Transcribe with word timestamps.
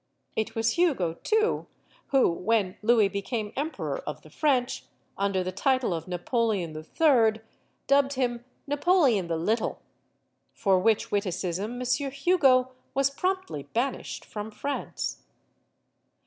It 0.35 0.55
was 0.55 0.77
Hugo, 0.79 1.13
too, 1.13 1.67
who, 2.07 2.27
when 2.31 2.75
Louis 2.81 3.07
became 3.07 3.53
emperor 3.55 3.99
of 3.99 4.23
the 4.23 4.31
French, 4.31 4.85
under 5.15 5.43
the 5.43 5.51
title 5.51 5.93
of 5.93 6.07
Napoleon 6.07 6.73
HI., 6.97 7.33
dubbed 7.85 8.13
him 8.13 8.43
"Napoleon 8.65 9.27
the 9.27 9.37
Little." 9.37 9.79
For 10.55 10.79
which 10.79 11.11
witticism, 11.11 11.77
Monsieur 11.77 12.09
Hugo 12.09 12.71
was 12.95 13.11
promptly 13.11 13.61
banished 13.61 14.25
from 14.25 14.49
France. 14.49 15.21